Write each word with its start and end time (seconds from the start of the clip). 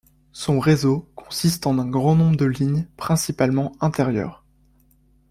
Son 0.31 0.57
réseau 0.59 1.11
consiste 1.13 1.67
en 1.67 1.77
un 1.77 1.87
grand 1.87 2.15
nombre 2.15 2.35
de 2.35 2.45
lignes 2.45 2.87
principalement 2.97 3.73
intérieures. 3.81 4.43